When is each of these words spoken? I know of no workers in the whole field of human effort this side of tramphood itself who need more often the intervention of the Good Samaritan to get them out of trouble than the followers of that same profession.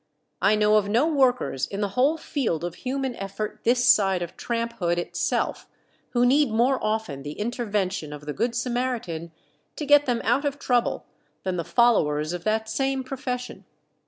I 0.41 0.55
know 0.55 0.77
of 0.77 0.89
no 0.89 1.05
workers 1.05 1.67
in 1.67 1.81
the 1.81 1.89
whole 1.89 2.17
field 2.17 2.63
of 2.63 2.73
human 2.73 3.15
effort 3.17 3.59
this 3.65 3.87
side 3.87 4.23
of 4.23 4.35
tramphood 4.35 4.97
itself 4.97 5.67
who 6.13 6.25
need 6.25 6.49
more 6.49 6.83
often 6.83 7.21
the 7.21 7.33
intervention 7.33 8.11
of 8.11 8.25
the 8.25 8.33
Good 8.33 8.55
Samaritan 8.55 9.31
to 9.75 9.85
get 9.85 10.07
them 10.07 10.19
out 10.23 10.43
of 10.43 10.57
trouble 10.57 11.05
than 11.43 11.57
the 11.57 11.63
followers 11.63 12.33
of 12.33 12.43
that 12.45 12.67
same 12.67 13.03
profession. 13.03 13.63